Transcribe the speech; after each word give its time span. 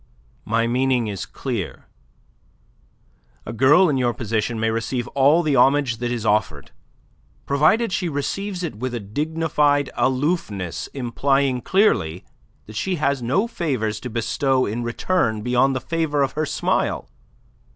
"My 0.45 0.65
meaning 0.65 1.05
is 1.05 1.27
clear. 1.27 1.85
A 3.45 3.53
girl 3.53 3.87
in 3.87 3.97
your 3.97 4.15
position 4.15 4.59
may 4.59 4.71
receive 4.71 5.07
all 5.09 5.43
the 5.43 5.55
homage 5.55 5.97
that 5.97 6.11
is 6.11 6.25
offered, 6.25 6.71
provided 7.45 7.91
she 7.93 8.09
receives 8.09 8.63
it 8.63 8.73
with 8.73 8.95
a 8.95 8.99
dignified 8.99 9.91
aloofness 9.95 10.87
implying 10.95 11.61
clearly 11.61 12.25
that 12.65 12.75
she 12.75 12.95
has 12.95 13.21
no 13.21 13.45
favours 13.47 13.99
to 13.99 14.09
bestow 14.09 14.65
in 14.65 14.81
return 14.81 15.43
beyond 15.43 15.75
the 15.75 15.79
favour 15.79 16.23
of 16.23 16.31
her 16.31 16.47
smile. 16.47 17.07